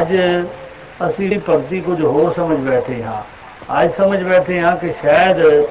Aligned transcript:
ਅੱਜ 0.00 0.08
ਅਸੀਂ 1.06 1.28
ਦੀ 1.30 1.40
ਭਗਤੀ 1.48 1.80
ਕੁਝ 1.80 2.02
ਹੋਰ 2.02 2.32
ਸਮਝ 2.34 2.56
ਬੈਠੇ 2.58 3.02
ਹਾਂ। 3.02 3.20
ਅੱਜ 3.82 3.90
ਸਮਝ 3.96 4.22
ਬੈਠੇ 4.22 4.60
ਹਾਂ 4.60 4.76
ਕਿ 4.76 4.92
ਸ਼ਾਇਦ 5.02 5.62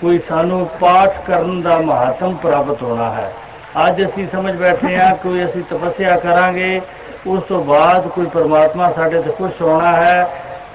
ਕੋਈ 0.00 0.20
ਸਾਨੂੰ 0.28 0.66
ਪਾਠ 0.80 1.14
ਕਰਨ 1.26 1.62
ਦਾ 1.62 1.78
ਮਹੱਤਵ 1.78 2.34
ਪ੍ਰਾਪਤ 2.34 2.82
ਹੋਣਾ 2.82 3.10
ਹੈ। 3.10 3.32
ਅੱਜ 3.88 4.04
ਅਸੀਂ 4.04 4.26
ਸਮਝ 4.32 4.54
ਬੈਠੇ 4.56 4.96
ਹਾਂ 4.96 5.14
ਕੋਈ 5.16 5.44
ਅਸੀਂ 5.44 5.62
ਤਪੱਸਿਆ 5.70 6.16
ਕਰਾਂਗੇ, 6.16 6.80
ਉਸ 7.26 7.42
ਤੋਂ 7.42 7.64
ਬਾਅਦ 7.64 8.08
ਕੋਈ 8.08 8.26
ਪਰਮਾਤਮਾ 8.26 8.92
ਸਾਡੇ 8.92 9.22
ਤੇ 9.22 9.30
ਖੁਸ਼ 9.30 9.62
ਹੋਣਾ 9.62 9.92
ਹੈ 9.92 10.28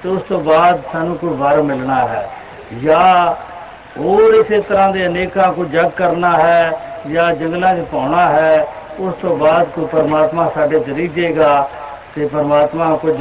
ਤੇ 0.03 0.09
ਉਸ 0.09 0.21
ਤੋਂ 0.21 0.39
ਬਾਅਦ 0.39 0.81
ਸਾਨੂੰ 0.93 1.17
ਕੋਈ 1.17 1.29
ਵਰ 1.29 1.61
ਮਿਲਣਾ 1.61 2.07
ਹੈ। 2.07 2.29
ਜਾਂ 2.83 3.33
ਹੋਰ 3.99 4.33
ਇਸੇ 4.33 4.61
ਤਰ੍ਹਾਂ 4.61 4.91
ਦੇ 4.93 5.05
ਅਨੇਕਾਂ 5.07 5.53
ਕੋ 5.53 5.65
ਜਗ 5.65 5.89
ਕਰਨਾ 5.89 6.37
ਹੈ 6.37 6.71
ਜਾਂ 7.11 7.33
ਜੰਗਲਾਂ 7.33 7.75
'ਚ 7.75 7.85
ਪਾਉਣਾ 7.91 8.29
ਹੈ, 8.29 8.67
ਉਸ 8.99 9.13
ਤੋਂ 9.13 9.37
ਬਾਅਦ 9.37 9.67
ਕੋਈ 9.67 9.85
ਪਰਮਾਤਮਾ 9.85 10.51
ਸਾਡੇ 10.55 10.79
ਤੇ 10.79 10.95
ਰੀਝੇਗਾ 10.95 11.69
ਤੇ 12.15 12.25
ਪਰਮਾਤਮਾ 12.27 12.95
ਕੁਝ 12.95 13.15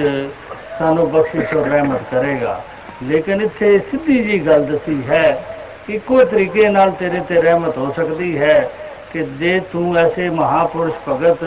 ਸਾਨੂੰ 0.79 1.11
ਬਖਸ਼ਿਸ਼ 1.11 1.55
ਔਰ 1.55 1.67
ਰਹਿਮਤ 1.69 2.03
ਕਰੇਗਾ। 2.11 2.61
ਲੇਕਿਨ 3.03 3.41
ਇੱਥੇ 3.43 3.79
ਸਿੱਧੀ 3.91 4.23
ਜੀ 4.25 4.39
ਗੱਲ 4.47 4.65
ਦੱਸੀ 4.65 5.03
ਹੈ, 5.09 5.45
ਇੱਕੋ 5.89 6.25
ਤਰੀਕੇ 6.25 6.69
ਨਾਲ 6.69 6.91
ਤੇਰੇ 6.91 7.21
ਤੇ 7.29 7.41
ਰਹਿਮਤ 7.43 7.79
ਹੋ 7.79 7.93
ਸਕਦੀ 7.97 8.39
ਹੈ 8.39 8.71
ਕਿ 9.13 9.23
ਜੇ 9.39 9.61
ਤੂੰ 9.73 9.97
ਐਸੇ 9.99 10.29
ਮਹਾਪੁਰਸ਼ 10.31 10.95
ਭਗਤ 11.09 11.45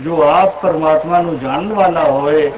ਜੋ 0.00 0.22
ਆਪ 0.22 0.60
ਪਰਮਾਤਮਾ 0.62 1.20
ਨੂੰ 1.22 1.38
ਜਾਣਨ 1.38 1.72
ਵਾਲਾ 1.72 2.02
ਹੋਏ 2.02 2.50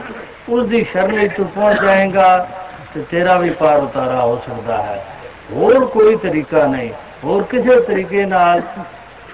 ਉਸ 0.48 0.66
ਦੀ 0.66 0.84
ਸ਼ਰਨ 0.92 1.14
ਵਿੱਚ 1.14 1.32
ਤੂੰ 1.36 1.46
ਪਹੁੰਚ 1.46 1.80
ਜਾਏਗਾ 1.82 2.46
ਤੇ 2.94 3.02
ਤੇਰਾ 3.10 3.36
ਵੀ 3.38 3.50
ਪਾਰ 3.50 3.82
ਉਤਾਰਾ 3.82 4.20
ਹੋ 4.20 4.36
ਸਕਦਾ 4.46 4.76
ਹੈ। 4.82 5.02
ਹੋਰ 5.52 5.84
ਕੋਈ 5.86 6.16
ਤਰੀਕਾ 6.16 6.66
ਨਹੀਂ, 6.66 6.90
ਹੋਰ 7.24 7.42
ਕਿਸੇ 7.42 7.80
ਤਰੀਕੇ 7.80 8.24
ਨਾਲ 8.26 8.62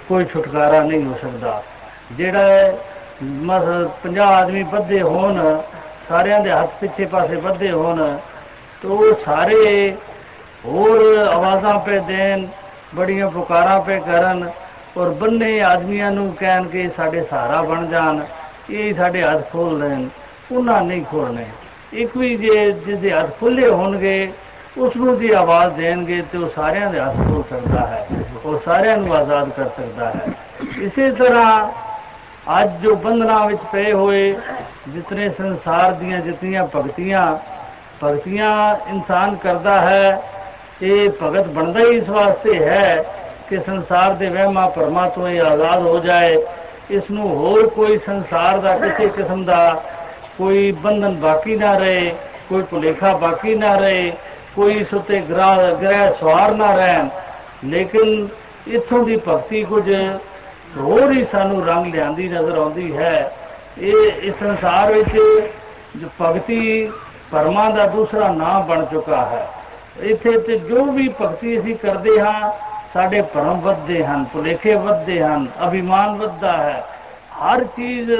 ਕੋਈ 0.09 0.25
ਛੁਟਕਾਰਾ 0.33 0.83
ਨਹੀਂ 0.83 1.05
ਹੋ 1.05 1.15
ਸਕਦਾ। 1.23 1.62
ਜਿਹੜਾ 2.12 2.73
ਮਸ 3.23 3.65
50 4.03 4.21
ਆਦਮੀ 4.21 4.62
ਬੱਧੇ 4.62 5.03
ਹੋਣ, 5.03 5.41
ਸਾਰਿਆਂ 6.09 6.41
ਦੇ 6.41 6.51
ਹੱਥ 6.51 6.71
ਪਿੱਛੇ 6.81 7.07
ਪਾਸੇ 7.07 7.37
ਬੱਧੇ 7.37 7.71
ਹੋਣ, 7.71 8.19
ਤੋ 8.83 9.15
ਸਾਰੇ 9.25 9.97
ਹੋਰ 10.67 11.19
ਆਵਾਜ਼ਾਂ 11.19 11.78
ਪੇ 11.78 11.98
ਦੇਣ, 11.98 12.47
ਬੜੀਆਂ 12.95 13.31
ਪੁਕਾਰਾਂ 13.31 13.81
ਪੇ 13.81 13.98
ਕਰਨ 14.00 14.48
ਔਰ 14.97 15.09
ਬੰਨੇ 15.11 15.61
ਆਦਮੀਆਂ 15.62 16.11
ਨੂੰ 16.11 16.33
ਕਹਿਣ 16.34 16.65
ਕਿ 16.65 16.89
ਸਾਡੇ 16.97 17.23
ਸਹਾਰਾ 17.31 17.62
ਬਣ 17.62 17.87
ਜਾਣ, 17.87 18.20
ਇਹ 18.70 18.95
ਸਾਡੇ 18.95 19.23
ਹੱਥ 19.23 19.50
ਖੋਲ 19.53 19.78
ਲੈਣ, 19.78 20.09
ਉਹਨਾਂ 20.53 20.81
ਨਹੀਂ 20.83 21.05
ਖੋਲਣੇ 21.05 21.45
ਇੱਕ 21.93 22.17
ਵੀ 22.17 22.37
ਜੇ 22.37 22.70
ਜਿਹਦੇ 22.73 23.12
ਹੱਥ 23.12 23.39
ਖੁੱਲੇ 23.41 23.69
ਹੋਣਗੇ, 23.69 24.33
ਉਸ 24.78 24.97
ਨੂੰ 24.97 25.19
ਦੀ 25.19 25.31
ਆਵਾਜ਼ 25.31 25.75
ਦੇਣਗੇ 25.75 26.23
ਤੇ 26.33 26.39
ਉਹ 26.39 26.48
ਸਾਰਿਆਂ 26.56 26.91
ਦੇ 26.91 27.00
ਹੱਥ 27.00 27.17
ਖੋਲ 27.17 27.43
ਸਕਦਾ 27.50 27.87
ਹੈ, 27.87 28.06
ਉਹ 28.45 28.61
ਸਾਰਿਆਂ 28.65 28.97
ਨੂੰ 28.97 29.15
ਆਜ਼ਾਦ 29.15 29.50
ਕਰ 29.50 29.69
ਸਕਦਾ 29.77 30.11
ਹੈ। 30.11 30.33
ਇਸੇ 30.83 31.11
ਤਰ੍ਹਾਂ 31.11 31.69
ਅੱਜ 32.61 32.71
ਜੋ 32.83 32.95
ਬੰਧਨਾਂ 32.95 33.47
ਵਿੱਚ 33.47 33.61
ਪਏ 33.73 33.93
ਹੋਏ, 33.93 34.35
ਜਿਤਨੇ 34.89 35.29
ਸੰਸਾਰ 35.29 35.93
ਦੀਆਂ 35.93 36.21
ਜਿਤਨੀਆਂ 36.21 36.67
ਭਗਤੀਆਂ 36.77 37.39
ਭਗਤੀਆਂ 38.05 38.75
ਇਨਸਾਨ 38.91 39.37
ਕਰਦਾ 39.37 39.81
ਹੈ, 39.81 40.23
ਇਹ 40.83 41.11
ਭਗਤ 41.23 41.47
ਬਣਦਾ 41.47 41.81
ਹੀ 41.81 41.97
ਇਸ 41.97 42.09
ਵਾਸਤੇ 42.09 42.65
ਹੈ 42.65 43.05
ਕਿ 43.51 43.59
ਸੰਸਾਰ 43.59 44.12
ਦੇ 44.12 44.29
ਵਹਿਮਾਂ 44.29 44.69
ਭਰਮਾਂ 44.71 45.09
ਤੋਂ 45.11 45.29
ਇਹ 45.29 45.41
ਆਜ਼ਾਦ 45.43 45.83
ਹੋ 45.83 45.99
ਜਾਏ। 45.99 46.37
ਇਸ 46.91 47.11
ਨੂੰ 47.11 47.29
ਹੋਰ 47.29 47.67
ਕੋਈ 47.69 47.99
ਸੰਸਾਰ 48.07 48.59
ਦਾ, 48.59 48.79
ਕਿਸੇ 48.79 49.09
ਕਿਸਮ 49.09 49.45
ਦਾ 49.45 49.83
ਕੋਈ 50.39 50.73
ਬੰਧਨ 50.73 51.15
ਬਾਕੀ 51.15 51.56
ਨਾ 51.56 51.77
ਰਹੇ, 51.79 52.15
ਕੋਈ 52.49 52.62
ਭੁਲੇਖਾ 52.62 53.12
ਬਾਕੀ 53.17 53.55
ਨਾ 53.55 53.75
ਰਹੇ, 53.77 54.12
ਕੋਈ 54.56 54.75
ਇਸ 54.75 54.95
ਉਤੇ 54.95 55.21
ਗ੍ਰਹਿ 55.21 55.75
ਗ੍ਰਹਿ 55.75 56.12
ਸਵਾਰ 56.21 56.55
ਨਾ 56.55 56.75
ਰਹਿਣ। 56.77 57.09
ਲੇਕਿਨ 57.65 58.29
ਇਥੋਂ 58.69 59.05
ਦੀ 59.05 59.17
ਭਗਤੀ 59.29 59.62
ਕੁਝ 59.65 59.91
ਹੋਰ 60.77 61.12
ਹੀ 61.12 61.25
ਸਾਨੂੰ 61.33 61.65
ਰੰਗ 61.67 61.95
ਲਿਆਂਦੀ 61.95 62.28
ਨਜ਼ਰ 62.28 62.59
ਆਉਂਦੀ 62.59 62.97
ਹੈ। 62.97 63.33
ਇਹ 63.78 64.23
ਇਸ 64.23 64.34
ਸੰਸਾਰ 64.41 64.92
ਵਿੱਚ 64.92 65.17
ਜੋ 65.97 66.09
ਭਗਤੀ 66.20 66.91
ਪਰਮਾ 67.31 67.69
ਦਾ 67.70 67.87
ਦੂਸਰਾ 67.87 68.28
ਨਾਮ 68.28 68.67
ਬਣ 68.67 68.84
ਚੁੱਕਾ 68.84 69.25
ਹੈ। 69.25 69.47
ਇੱਥੇ 70.00 70.39
ਤੇ 70.39 70.59
ਜੋ 70.59 70.84
ਵੀ 70.84 71.09
ਭਗਤੀ 71.20 71.59
ਅਸੀਂ 71.59 71.77
ਕਰਦੇ 71.77 72.20
ਹਾਂ, 72.20 72.53
ਸਾਡੇ 72.95 73.20
ਭਰਮ 73.23 73.61
ਵੱਧਦੇ 73.61 74.05
ਹਨ, 74.05 74.25
ਭੁਲੇਖੇ 74.33 74.75
ਵੱਧਦੇ 74.75 75.22
ਹਨ, 75.22 75.47
ਅਭਿਮਾਨ 75.66 76.16
ਵੱਧਦਾ 76.16 76.53
ਹੈ। 76.53 76.84
ਹਰ 77.43 77.65
ਚੀਜ਼ 77.65 78.10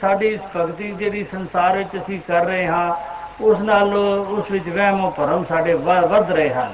ਸਾਡੀ 0.00 0.26
ਇਸ 0.26 0.40
ਭਗਤੀ 0.56 0.92
ਜਿਹੜੀ 0.92 1.24
ਸੰਸਾਰ 1.32 1.76
ਵਿੱਚ 1.76 1.96
ਅਸੀਂ 1.96 2.20
ਕਰ 2.28 2.44
ਰਹੇ 2.44 2.66
ਹਾਂ, 2.66 2.94
ਉਸ 3.40 3.58
ਨਾਲ 3.58 3.94
ਉਸ 3.94 4.50
ਵਿੱਚ 4.50 4.68
ਵਹਿਮ 4.68 5.10
ਭਰਮ 5.10 5.44
ਸਾਡੇ 5.48 5.74
ਵੱਧ 5.74 6.32
ਰਹੇ 6.32 6.50
ਹਨ। 6.50 6.72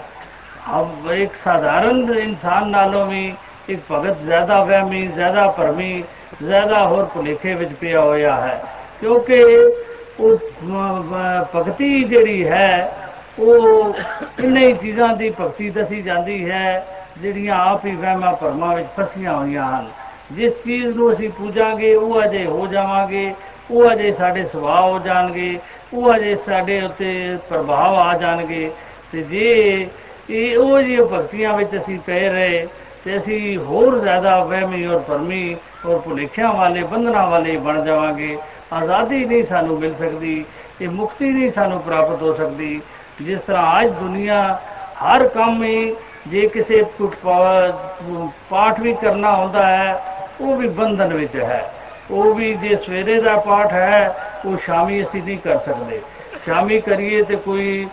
ਅਬ 0.79 1.11
ਇੱਕ 1.11 1.33
ਸਾਧਾਰਨ 1.45 2.15
ਇਨਸਾਨ 2.19 2.69
ਨਾਲੋਂ 2.69 3.06
ਵੀ 3.06 3.35
ਇੱਕ 3.69 3.81
ਭਗਤ 3.91 4.19
ਜ਼ਿਆਦਾ 4.19 4.65
ਵਹਿਮੀ, 4.65 5.07
ਜ਼ਿਆਦਾ 5.07 5.47
ਭਰਮੀ, 5.49 6.05
ਜ਼ਿਆਦਾ 6.43 6.87
ਹੋਰ 6.87 7.05
ਭੁਲੇਖੇ 7.05 7.55
ਵਿੱਚ 7.55 7.73
ਪਿਆ 7.73 8.01
ਹੋਇਆ 8.01 8.37
ਹੈ। 8.37 8.63
ਕਿਉਂਕਿ 9.01 9.43
ਉਹ 10.21 10.39
ਭਗਤੀ 11.55 12.05
ਜਿਹੜੀ 12.05 12.49
ਹੈ, 12.49 12.93
ਉਹ 13.39 13.95
ਇੰਨੇ 14.45 14.73
ਚੀਜ਼ਾਂ 14.73 15.17
ਦੀ 15.17 15.31
ਭਗਤੀ 15.31 15.71
ਦੱਸੀ 15.71 16.03
ਜਾਂਦੀ 16.03 16.51
ਹੈ, 16.51 16.87
ਜਿਹੜੀਆਂ 17.19 17.57
ਆਪ 17.57 17.87
ਹੀ 17.87 17.95
ਵਹਿਮਾਂ 17.97 18.33
ਭਰਮਾਂ 18.33 18.77
ਵਿੱਚ 18.77 18.89
ਫਸੀਆਂ 19.01 19.37
ਹੋਈਆਂ 19.37 19.65
ਹਨ। 19.65 19.89
ਜਿਸ 20.33 20.53
ਚੀਜ਼ 20.53 20.87
ਨੂੰ 20.87 21.13
ਅਸੀਂ 21.13 21.31
ਪੂਜਾਂਗੇ, 21.31 21.95
ਉਹ 21.95 22.25
ਅਜੇ 22.25 22.45
ਹੋ 22.45 22.67
ਜਾਵਾਂਗੇ, 22.67 23.35
ਉਹ 23.71 23.93
ਅਜੇ 23.93 24.13
ਸਾਡੇ 24.13 24.45
ਸੁਭਾਅ 24.45 24.83
ਹੋ 24.83 24.99
ਜਾਣਗੇ, 24.99 25.59
ਉਹ 25.95 26.15
ਅਜੇ 26.17 26.37
ਸਾਡੇ 26.47 26.81
ਉੱਤੇ 26.83 27.39
ਪ੍ਰਭਾਵ 27.49 27.95
ਆ 27.95 28.17
ਜਾਣਗੇ। 28.19 28.71
ਤੇ 29.13 29.23
ਜੇ 29.23 29.87
ਇਹ 30.31 30.59
ਉਹ 30.59 30.81
ਜਿਹੀ 30.83 30.97
ਭਗਤੀਆਂ 30.97 31.53
ਵਿੱਚ 31.57 31.77
ਅਸੀਂ 31.77 31.99
ਪਏ 32.07 32.29
ਰਹੇ 32.29 32.67
ਤੇ 33.05 33.17
ਅਸੀਂ 33.19 33.57
ਹੋਰ 33.59 33.99
ਜ਼ਿਆਦਾ 34.01 34.39
ਵਹਿਮੀ 34.45 34.85
ਔਰ 34.87 34.99
ਪਰਮੀ 34.99 35.57
ਔਰ 35.87 35.99
ਭੁਲੇਖਿਆਂ 35.99 36.53
ਵਾਲੇ, 36.55 36.83
ਬੰਧਨਾਂ 36.83 37.27
ਵਾਲੇ 37.31 37.57
ਬਣ 37.57 37.85
ਜਾਵਾਂਗੇ। 37.85 38.37
ਆਜ਼ਾਦੀ 38.73 39.25
ਨਹੀਂ 39.25 39.45
ਸਾਨੂੰ 39.47 39.79
ਮਿਲ 39.81 39.95
ਸਕਦੀ, 39.99 40.45
ਇਹ 40.81 40.89
ਮੁਕਤੀ 40.89 41.31
ਨਹੀਂ 41.31 41.51
ਸਾਨੂੰ 41.53 41.81
ਪ੍ਰਾਪਤ 41.81 42.23
ਹੋ 42.23 42.33
ਸਕਦੀ। 42.35 42.81
ਜਿਸ 43.23 43.41
ਤਰ੍ਹਾਂ 43.47 43.81
ਅੱਜ 43.81 43.91
ਦੁਨੀਆ 43.93 44.59
ਹਰ 45.03 45.27
ਕੰਮ 45.29 45.63
ਹੀ 45.63 45.95
ਜੇ 46.29 46.47
ਕਿਸੇ 46.49 46.83
ਪਾਠ 48.51 48.81
ਵੀ 48.81 48.93
ਕਰਨਾ 49.03 49.35
ਹੁੰਦਾ 49.37 49.67
ਹੈ, 49.67 50.01
ਉਹ 50.41 50.57
ਵੀ 50.57 50.69
ਬੰਧਨ 50.69 51.15
ਵਿੱਚ 51.15 51.37
ਹੈ। 51.37 51.73
ਉਹ 52.11 52.35
ਵੀ 52.35 52.55
ਜੇ 52.55 52.77
ਸਵੇਰੇ 52.87 53.21
ਦਾ 53.21 53.37
ਪਾਠ 53.41 53.73
ਹੈ, 53.73 54.15
ਉਹ 54.47 54.57
ਸ਼ਾਮੀ 54.65 55.03
ਅਸੀਂ 55.03 55.23
ਨਹੀਂ 55.23 55.39
ਕਰ 55.39 55.59
ਸਕਦੇ। 55.67 56.01
ਸ਼ਾਮੀ 56.45 56.81
ਕਰੀਏ 56.81 57.23
ਤੇ 57.23 57.37
ਕੋਈ 57.37 57.87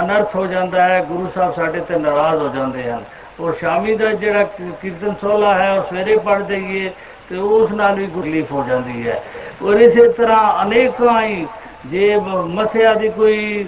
ਅਨਰਥ 0.00 0.34
ਹੋ 0.36 0.46
ਜਾਂਦਾ 0.46 0.84
ਹੈ, 0.84 1.00
ਗੁਰੂ 1.08 1.30
ਸਾਹਿਬ 1.34 1.54
ਸਾਡੇ 1.54 1.80
ਤੇ 1.80 1.98
ਨਾਰਾਜ਼ 1.98 2.42
ਹੋ 2.42 2.48
ਜਾਂਦੇ 2.48 2.90
ਹਨ। 2.90 3.04
ਔਰ 3.40 3.54
ਸ਼ਾਮੀ 3.60 3.94
ਦਾ 3.94 4.12
ਜਿਹੜਾ 4.12 4.42
ਕੀਰਤਨ 4.82 5.14
ਸੋਲਾ 5.20 5.54
ਹੈ, 5.54 5.72
ਉਹ 5.72 5.82
ਸਵੇਰੇ 5.90 6.16
ਪੜ 6.16 6.42
ਦਈਏ, 6.42 6.90
ਤੇ 7.30 7.36
ਉਸ 7.36 7.70
ਨਾਲ 7.70 7.94
ਵੀ 7.94 8.06
ਗੁਰਲੀਫ 8.06 8.52
ਹੋ 8.52 8.64
ਜਾਂਦੀ 8.68 9.08
ਹੈ। 9.08 9.20
ਔਰ 9.62 9.80
ਇਸੇ 9.80 10.08
ਤਰ੍ਹਾਂ 10.08 10.62
ਅਨੇਕਾਂ 10.62 11.20
ਹੀ 11.22 11.46
ਜੇ 11.86 12.16
ਮਸਿਆ 12.48 12.94
ਦੀ 12.94 13.08
ਕੋਈ 13.08 13.66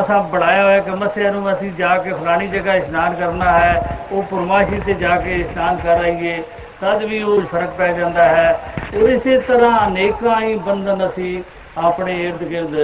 ਅਸਾਂ 0.00 0.22
ਬਣਾਇਆ 0.22 0.64
ਹੋਇਆ 0.64 0.80
ਕਿ 0.80 0.90
ਮਸਿਆ 0.90 1.30
ਨੂੰ 1.30 1.52
ਅਸੀਂ 1.52 1.70
ਜਾ 1.78 1.96
ਕੇ 1.98 2.12
ਫਲਾਣੀ 2.12 2.46
ਜਗ੍ਹਾ 2.48 2.74
ਇਸ਼ਨਾਨ 2.74 3.14
ਕਰਨਾ 3.14 3.58
ਹੈ, 3.58 4.06
ਉਹ 4.12 4.22
ਪੁਰਮਾਸ਼ੀ 4.22 4.80
ਤੇ 4.86 4.94
ਜਾ 4.94 5.16
ਕੇ 5.16 5.34
ਇਸ਼ਨਾਨ 5.34 5.76
ਕਰ 5.76 5.98
ਰਹੀਏ 6.00 6.42
ਤਦ 6.80 7.02
ਵੀ 7.04 7.22
ਉਹ 7.22 7.40
ਫ਼ਰਕ 7.40 7.70
ਪੈ 7.78 7.92
ਜਾਂਦਾ 7.92 8.24
ਹੈ। 8.24 8.60
ਔਰ 8.96 9.08
ਇਸੇ 9.08 9.38
ਤਰ੍ਹਾਂ 9.38 9.86
ਅਨੇਕਾਂ 9.86 10.40
ਹੀ 10.40 10.54
ਬੰਧਨ 10.66 11.08
ਅਸੀਂ 11.08 11.42
ਆਪਣੇ 11.78 12.14
ird 12.30 12.44
gird 12.52 12.76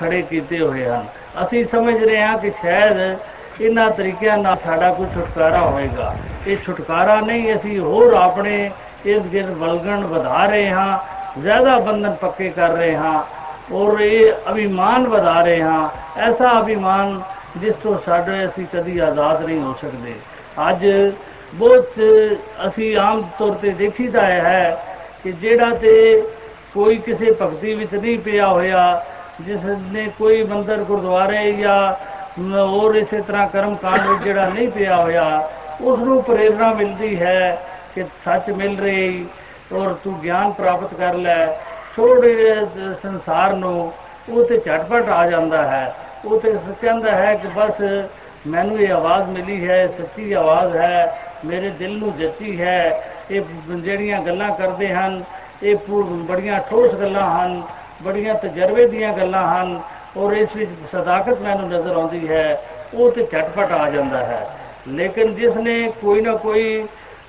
ਖੜੇ 0.00 0.22
ਕੀਤੇ 0.22 0.60
ਹੋਏ 0.60 0.84
ਹਨ। 0.84 1.06
ਅਸੀਂ 1.42 1.64
ਸਮਝ 1.64 1.94
ਰਹੇ 2.04 2.20
ਹਾਂ 2.22 2.36
ਕਿ 2.38 2.50
ਸ਼ਾਇਦ 2.60 3.18
ਇਹਨਾਂ 3.60 3.90
ਤਰੀਕਿਆਂ 3.90 4.36
ਨਾਲ 4.38 4.56
ਸਾਡਾ 4.64 4.92
ਕੋਈ 4.92 5.06
ਛੁਟਕਾਰਾ 5.14 5.60
ਹੋਏਗਾ। 5.60 6.14
ਇਹ 6.46 6.56
ਛੁਟਕਾਰਾ 6.66 7.20
ਨਹੀਂ, 7.20 7.54
ਅਸੀਂ 7.54 7.78
ਹੋਰ 7.80 8.12
ਆਪਣੇ 8.14 8.70
ird 9.06 9.24
gird 9.34 9.54
ਬਲਗਣ 9.54 10.04
ਵਧਾ 10.06 10.44
ਰਹੇ 10.46 10.70
ਹਾਂ, 10.70 10.98
ਜ਼ਿਆਦਾ 11.40 11.78
ਬੰਧਨ 11.78 12.14
ਪੱਕੇ 12.20 12.50
ਕਰ 12.50 12.68
ਰਹੇ 12.68 12.96
ਹਾਂ 12.96 13.22
ਔਰ 13.72 14.00
ਇਹ 14.00 14.50
ਅਭਿਮਾਨ 14.50 15.06
ਵਧਾ 15.08 15.40
ਰਹੇ 15.42 15.62
ਹਾਂ। 15.62 15.88
ਐਸਾ 16.18 16.58
ਅਭਿਮਾਨ 16.60 17.20
ਜਿਸ 17.56 17.74
ਤੋਂ 17.82 17.98
ਸਾਡੇ 18.06 18.44
ਅਸੀਂ 18.46 18.66
ਕਦੀ 18.72 18.98
ਆਜ਼ਾਦ 18.98 19.44
ਨਹੀਂ 19.44 19.60
ਹੋ 19.60 19.74
ਸਕਦੇ। 19.80 20.14
ਅੱਜ 20.68 20.86
ਬਹੁਤ 21.54 22.00
ਅਸੀਂ 22.66 22.96
ਆਮ 22.96 23.22
ਤੌਰ 23.38 23.54
ਤੇ 23.54 23.70
ਦੇਖੀਦਾ 23.70 24.24
ਹੈ 24.24 24.82
ਕਿ 25.22 25.32
ਜਿਹੜਾ 25.32 25.74
ਤੇ 25.74 26.22
ਕੋਈ 26.74 26.96
ਕਿਸੇ 26.96 27.32
ਭਗਤੀ 27.42 27.74
ਵਿੱਚ 27.74 27.94
ਨਹੀਂ 27.94 28.18
ਪਿਆ 28.18 28.48
ਹੋਇਆ, 28.48 29.04
ਜਿਸ 29.40 29.64
ਨੇ 29.92 30.08
ਕੋਈ 30.18 30.42
ਮੰਦਰ 30.42 30.84
ਗੁਰਦੁਆਰੇ 30.84 31.52
ਜਾਂ 31.52 31.78
ਹੋਰ 32.40 32.94
ਇਸੇ 32.94 33.20
ਤਰ੍ਹਾਂ 33.20 33.46
ਕਰਮ 33.48 33.74
ਕਾਂਡ 33.76 34.06
ਵਿੱਚ 34.06 34.22
ਜਿਹੜਾ 34.24 34.48
ਨਹੀਂ 34.48 34.68
ਪਿਆ 34.68 34.96
ਹੋਇਆ 34.96 35.48
ਉਸ 35.80 35.98
ਨੂੰ 35.98 36.22
ਪ੍ਰੇਰਣਾ 36.22 36.72
ਮਿਲਦੀ 36.72 37.20
ਹੈ 37.20 37.58
ਕਿ 37.94 38.04
ਸੱਚ 38.24 38.50
ਮਿਲ 38.50 38.78
ਰਹੀ 38.80 39.26
ਔਰ 39.72 39.92
ਤੂੰ 40.04 40.18
ਗਿਆਨ 40.20 40.52
ਪ੍ਰਾਪਤ 40.52 40.94
ਕਰ 40.94 41.14
ਲੈ। 41.14 41.46
ਥੋੜੇ 41.96 42.54
ਸੰਸਾਰ 43.02 43.52
ਨੂੰ 43.52 43.92
ਉਹ 44.28 44.44
ਤੇ 44.44 44.58
ਝਟਪਟ 44.58 45.08
ਆ 45.08 45.26
ਜਾਂਦਾ 45.30 45.66
ਹੈ। 45.68 45.94
ਉਹ 46.24 46.40
ਤੇ 46.40 46.54
ਕਹਿੰਦਾ 46.80 47.12
ਹੈ 47.12 47.34
ਕਿ 47.34 47.48
ਬਸ 47.56 47.82
ਮੈਨੂੰ 48.46 48.78
ਇਹ 48.80 48.92
ਆਵਾਜ਼ 48.92 49.28
ਮਿਲੀ 49.28 49.68
ਹੈ 49.68 49.86
ਸੱਚੀ 49.98 50.32
ਆਵਾਜ਼ 50.32 50.76
ਹੈ, 50.76 51.18
ਮੇਰੇ 51.44 51.70
ਦਿਲ 51.70 51.98
ਨੂੰ 51.98 52.16
ਜੱਤੀ 52.18 52.60
ਹੈ। 52.60 53.02
ਇਹ 53.30 53.42
ਜਿਹੜੀਆਂ 53.76 54.20
ਗੱਲਾਂ 54.22 54.50
ਕਰਦੇ 54.50 54.92
ਹਨ, 54.94 55.22
ਇਹ 55.62 55.76
ਬੜੀਆਂ 56.28 56.60
ਠੋਸ 56.70 56.94
ਗੱਲਾਂ 56.94 57.30
ਹਨ, 57.30 57.62
ਬੜੀਆਂ 58.02 58.34
ਤਜਰਬੇ 58.34 58.86
ਦੀਆਂ 58.86 59.12
ਗੱਲਾਂ 59.12 59.46
ਹਨ। 59.54 59.80
ਔਰ 60.18 60.32
ਇਸ 60.32 60.56
ਵਿੱਚ 60.56 60.70
ਸਦਾਕਤ 60.92 61.40
ਮੈਨੂੰ 61.40 61.68
ਨਜ਼ਰ 61.68 61.96
ਆਉਂਦੀ 61.96 62.28
ਹੈ, 62.28 62.62
ਉਹ 62.94 63.10
ਤੇ 63.12 63.26
ਝਟਪਟ 63.32 63.72
ਆ 63.72 63.88
ਜਾਂਦਾ 63.90 64.18
ਹੈ। 64.18 64.46
ਲੇਕਿਨ 64.88 65.34
ਜਿਸ 65.34 65.56
ਨੇ 65.56 65.80
ਕੋਈ 66.00 66.20
ਨਾ 66.20 66.34
ਕੋਈ 66.36 66.86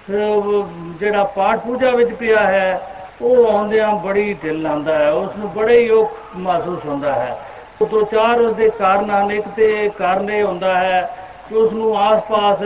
ਜਿਹੜਾ 0.09 1.23
ਪਾਠ 1.35 1.59
ਪੂਜਾ 1.59 1.89
ਵਿੱਚ 1.91 2.13
ਪਿਆ 2.13 2.39
ਹੈ, 2.41 2.79
ਉਹ 3.21 3.47
ਆਉਂਦਿਆਂ 3.47 3.91
ਬੜੀ 4.03 4.33
ਢਿੱਲ 4.43 4.65
ਆਉਂਦਾ 4.67 4.97
ਹੈ, 4.97 5.11
ਉਸ 5.11 5.35
ਨੂੰ 5.37 5.51
ਬੜਾ 5.53 5.71
ਹੀ 5.71 5.89
ਉਹ 5.89 6.11
ਮਹਿਸੂਸ 6.37 6.85
ਹੁੰਦਾ 6.85 7.13
ਹੈ। 7.13 7.37
ਉਹ 7.81 7.87
ਦੋ 7.87 8.01
ਚਾਰ 8.03 8.41
ਉਹਦੇ 8.41 8.69
ਕਾਰਨ 8.69 9.09
ਹਨ 9.09 9.31
ਇੱਕ 9.31 9.47
ਤੇ 9.47 9.89
ਕਾਰਨ 9.97 10.29
ਇਹ 10.29 10.43
ਹੁੰਦਾ 10.43 10.75
ਹੈ 10.75 11.01
ਕਿ 11.49 11.55
ਉਸ 11.55 11.73
ਨੂੰ 11.73 11.97
ਆਸ-ਪਾਸ 11.97 12.61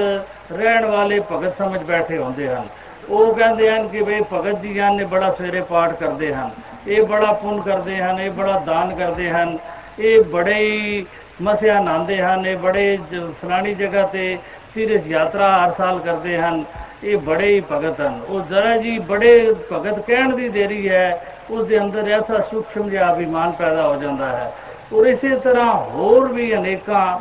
ਰਹਿਣ 0.52 0.86
ਵਾਲੇ 0.86 1.20
ਭਗਤ 1.32 1.58
ਸਮਝ 1.58 1.84
ਬੈਠੇ 1.84 2.18
ਹੁੰਦੇ 2.18 2.48
ਹਨ। 2.50 2.68
ਉਹ 3.10 3.34
ਕਹਿੰਦੇ 3.36 3.70
ਹਨ 3.72 3.88
ਕਿ 3.88 4.04
ਵੇ 4.04 4.22
ਭਗਤ 4.34 4.62
ਜੀ 4.62 4.80
ਹਨ 4.80 4.96
ਨੇ 4.96 5.04
ਬੜਾ 5.04 5.32
ਸਵੇਰੇ 5.32 5.62
ਪਾਠ 5.62 5.94
ਕਰਦੇ 5.94 6.34
ਹਨ। 6.34 6.50
ਇਹ 6.88 7.04
ਬੜਾ 7.04 7.32
ਪੁੰਨ 7.34 7.62
ਕਰਦੇ 7.62 7.98
ਹਨ, 7.98 8.20
ਇਹ 8.20 8.32
ਬੜਾ 8.32 8.58
ਦਾਨ 8.66 8.96
ਕਰਦੇ 8.96 9.30
ਹਨ। 9.30 9.58
ਇਹ 10.00 10.22
ਬੜੇ 10.22 10.54
ਹੀ 10.54 11.06
ਮਸਿਆ 11.42 11.80
ਨਾਂਦੇ 11.80 12.22
ਹਨ 12.22 12.46
ਇਹ 12.46 12.58
ਬੜੇ 12.58 12.98
ਜ- 13.12 13.32
ਫਲਾਣੀ 13.42 13.74
ਜਗ੍ਹਾ 13.74 14.04
ਤੇ 14.04 14.38
ਤੀਰਥ 14.76 15.08
ਯਾਤਰਾ 15.08 15.66
ਹਰ 15.66 15.72
ਸਾਲ 15.72 16.00
ਕਰਦੇ 16.00 16.38
ਹਨ 16.38 16.64
ਇਹ 17.04 17.18
ਬੜੇ 17.18 17.48
ਹੀ 17.48 17.64
ਭਗਤ 17.72 18.02
ਹਨ। 18.02 18.22
ਉਹ 18.30 18.42
ਜ਼ਰਾ 18.42 18.78
ਜੀ 18.78 19.00
ਬੜੇ 19.00 19.56
ਭਗਤ 19.74 20.00
ਕਹਿਣ 20.00 20.36
ਦੀ 20.36 20.50
ਦੇਰੀ 20.50 20.90
ਹੈ 20.90 21.26
ਉਸ 21.52 21.68
ਦੇ 21.68 21.80
ਅੰਦਰ 21.80 22.12
ਐਸਾ 22.12 22.38
ਸੂਖਮ 22.52 22.90
ਜਿਹਾ 22.90 23.14
ਅਭਿਮਾਨ 23.14 23.52
ਪੈਦਾ 23.52 23.88
ਹੋ 23.88 23.96
ਜਾਂਦਾ 24.02 24.26
ਹੈ। 24.26 24.54
ਔਰ 24.94 25.06
ਇਸੇ 25.06 25.30
ਤਰ੍ਹਾਂ 25.30 25.74
ਹੋਰ 25.74 26.28
ਵੀ 26.28 26.56
ਅਨੇਕਾਂ 26.56 27.20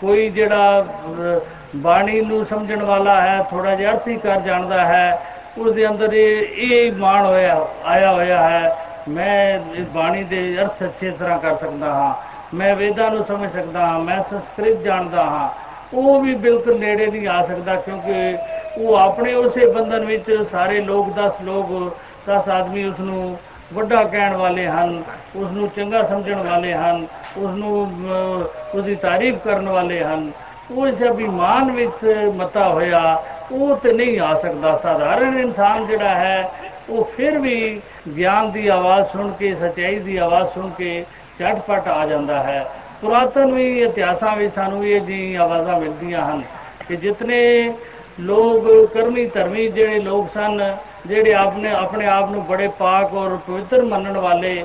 ਕੋਈ 0.00 0.28
ਜਿਹੜਾ 0.30 0.80
ਅਹ, 0.80 1.40
ਬਾਣੀ 1.76 2.20
ਨੂੰ 2.20 2.46
ਸਮਝਣ 2.46 2.82
ਵਾਲਾ 2.82 3.20
ਹੈ 3.20 3.42
ਥੋੜਾ 3.50 3.74
ਜਿਹਾ 3.74 3.92
ਅਰਥੀ 3.92 4.16
ਕਰ 4.16 4.40
ਜਾਣਦਾ 4.40 4.84
ਹੈ 4.84 5.22
ਉਸ 5.58 5.74
ਦੇ 5.74 5.88
ਅੰਦਰ 5.88 6.12
ਇਹ 6.12 6.46
ਇਹ 6.56 6.92
ਮਾਣ 6.92 7.26
ਹੋਇਆ 7.26 7.66
ਆਇਆ 7.84 8.12
ਹੋਇਆ 8.12 8.48
ਹੈ। 8.48 8.76
ਮੈਂ 9.08 9.60
ਇਸ 9.74 9.86
ਬਾਣੀ 9.88 10.24
ਦੇ 10.24 10.58
ਅਰਥ 10.60 10.82
ਅੱਛੇ 10.82 11.10
ਤਰ੍ਹਾਂ 11.10 11.38
ਕਰ 11.38 11.54
ਸਕਦਾ 11.56 11.94
ਹਾਂ। 11.94 12.14
ਮੈਂ 12.56 12.76
ਵੇਦਾਂ 12.76 13.10
ਨੂੰ 13.10 13.24
ਸਮਝ 13.24 13.52
ਸਕਦਾ 13.52 13.86
ਹਾਂ 13.86 13.98
ਮੈਂ 13.98 14.22
ਸੰਸਕ੍ਰਿਤ 14.30 14.78
ਜਾਣਦਾ 14.78 15.24
ਹਾਂ। 15.24 15.48
ਉਹ 15.94 16.20
ਵੀ 16.20 16.34
ਬਿਲਕੁਲ 16.34 16.78
ਨੇੜੇ 16.78 17.06
ਨਹੀਂ 17.06 17.28
ਆ 17.28 17.46
ਸਕਦਾ 17.46 17.74
ਕਿਉਂਕਿ 17.76 18.38
ਉਹ 18.78 18.96
ਆਪਣੇ 18.96 19.34
ਉਸੇ 19.34 19.66
ਬੰਧਨ 19.66 20.04
ਵਿੱਚ 20.04 20.46
ਸਾਰੇ 20.52 20.80
ਲੋਕ 20.80 21.08
10 21.10 21.32
ਲੋਕ 21.42 21.96
10 22.26 22.48
ਆਦਮੀ 22.48 22.84
ਉਸ 22.84 23.00
ਨੂੰ 23.00 23.38
ਵੱਡਾ 23.72 24.04
ਕਹਿਣ 24.04 24.36
ਵਾਲੇ 24.36 24.66
ਹਨ 24.68 25.02
ਉਸ 25.36 25.50
ਨੂੰ 25.50 25.68
ਚੰਗਾ 25.68 26.02
ਸਮਝਣ 26.02 26.34
ਵਾਲੇ 26.34 26.74
ਹਨ 26.74 27.06
ਉਸ 27.36 27.50
ਨੂੰ 27.50 27.86
ਅਹ, 27.86 28.78
ਉਸ 28.78 28.84
ਦੀ 28.84 28.94
ਤਾਰੀਫ 28.94 29.34
ਕਰਨ 29.44 29.68
ਵਾਲੇ 29.68 30.04
ਹਨ। 30.04 30.32
ਉਹ 30.70 30.86
ਇਸ 30.86 31.02
ਅਭਿਮਾਨ 31.10 31.70
ਵਿੱਚ 31.70 32.16
ਮਤਾ 32.36 32.68
ਹੋਇਆ 32.68 33.22
ਉਹ 33.52 33.76
ਤੇ 33.76 33.92
ਨਹੀਂ 33.92 34.20
ਆ 34.20 34.34
ਸਕਦਾ। 34.34 34.80
ਸਾਧਾਰਨ 34.82 35.38
ਇਨਸਾਨ 35.38 35.86
ਜਿਹੜਾ 35.86 36.08
ਹੈ 36.08 36.50
ਉਹ 36.90 37.04
ਫਿਰ 37.16 37.38
ਵੀ 37.38 37.80
ਗਿਆਨ 38.16 38.52
ਦੀ 38.52 38.68
ਆਵਾਜ਼ 38.68 39.06
ਸੁਣ 39.06 39.32
ਕੇ, 39.32 39.54
ਸਚਾਈ 39.54 39.98
ਦੀ 39.98 40.16
ਆਵਾਜ਼ 40.16 40.48
ਸੁਣ 40.48 40.70
ਕੇ 40.70 41.04
ਝਟਪਟ 41.40 41.88
ਆ 41.88 42.06
ਜਾਂਦਾ 42.06 42.42
ਹੈ। 42.42 42.66
ਪੁਰਾਤਨ 43.02 43.52
ਵੀ 43.52 43.82
ਇਤਿਹਾਸਾਂ 43.82 44.36
ਵਿੱਚ 44.36 44.54
ਸਾਨੂੰ 44.54 44.86
ਇਹ 44.86 45.00
ਜੀ 45.00 45.34
ਆਵਾਜ਼ਾਂ 45.34 45.80
ਮਿਲਦੀਆਂ 45.80 46.26
ਹਨ 46.26 46.42
ਕਿ 46.88 46.96
ਜਿਤਨੇ 46.96 47.74
ਲੋਕ 48.20 48.88
ਕਰਮੀ 48.94 49.26
ਧਰਮੀ 49.26 49.68
ਜਿਹੜੇ 49.68 50.00
ਲੋਕ 50.00 50.28
ਸਨ, 50.34 50.76
ਜਿਹੜੇ 51.06 51.34
ਆਪਣੇ 51.34 51.70
ਆਪਣੇ 51.70 52.06
ਆਪ 52.06 52.30
ਨੂੰ 52.30 52.46
ਬੜੇ 52.46 52.68
ਪਾਕ 52.68 53.14
ਔਰ 53.14 53.36
ਪਵਿੱਤਰ 53.36 53.82
ਮੰਨਣ 53.82 54.16
ਵਾਲੇ, 54.16 54.64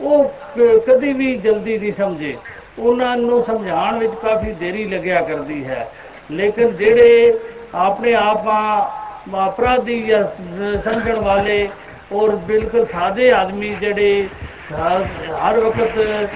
ਉਹ 0.00 0.24
ਕ- 0.24 0.82
ਕਦੀ 0.86 1.12
ਵੀ 1.12 1.36
ਜਲਦੀ 1.36 1.78
ਨਹੀਂ 1.78 1.92
ਸਮਝੇ। 1.98 2.36
ਉਹਨਾਂ 2.78 3.16
ਨੂੰ 3.16 3.44
ਸਮਝਾਉਣ 3.44 3.98
ਵਿੱਚ 3.98 4.12
ਕਾਫੀ 4.12 4.52
ਦੇਰੀ 4.52 4.84
ਲੱਗਿਆ 4.84 5.20
ਕਰਦੀ 5.20 5.64
ਹੈ। 5.64 5.88
ਲੇਕਿਨ 6.30 6.76
ਜਿਹੜੇ 6.76 7.38
ਆਪਣੇ 7.74 8.14
ਆਪਾਂ 8.14 8.88
ਅਪਰਾਧੀ 9.46 10.02
ਜਾਂ 10.02 10.24
ਸ- 10.24 10.84
ਸਮਝਣ 10.84 11.16
ਵਾਲੇ 11.16 11.68
ਔਰ 12.12 12.36
ਬਿਲਕੁਲ 12.36 12.86
ਸਾਦੇ 12.86 13.32
ਆਦਮੀ 13.32 13.68
ਜਿਹੜੇ 13.68 14.28
ਹਰ 14.72 15.04
ਹਰ 15.30 15.60
ਵਕਤ 15.60 16.28